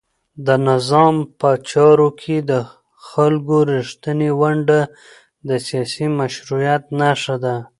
د 0.45 0.47
نظام 0.69 1.15
په 1.39 1.49
چارو 1.69 2.09
کې 2.21 2.37
د 2.49 2.51
خلکو 3.07 3.55
رښتینې 3.73 4.29
ونډه 4.39 4.79
د 5.47 5.49
سیاسي 5.67 6.05
مشروعیت 6.19 6.83
نښه 6.99 7.35
ده. 7.43 7.55